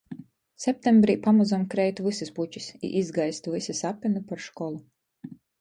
Septembrī 0.63 1.15
pamozom 1.27 1.67
kreit 1.75 2.01
vysys 2.07 2.33
pučis 2.39 2.71
i 2.89 2.91
izgaist 3.05 3.53
vysi 3.57 3.79
sapyni 3.85 4.27
par 4.33 4.43
školu. 4.51 4.85